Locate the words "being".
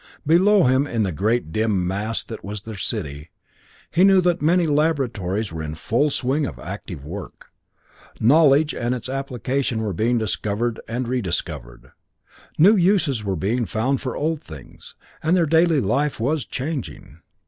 9.93-10.17, 13.35-13.67